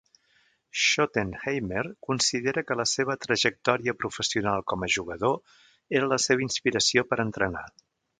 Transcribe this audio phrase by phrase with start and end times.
[0.83, 5.37] Schottenheimer considera que la seva trajectòria professional com a jugador
[6.01, 7.63] era la seva inspiració per entrenar.